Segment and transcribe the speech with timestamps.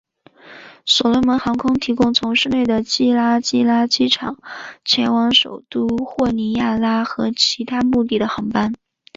[0.83, 4.35] 所罗门航空提供从市内的基拉基拉机场
[4.83, 8.73] 前往首都霍尼亚拉和其他目的地的航班。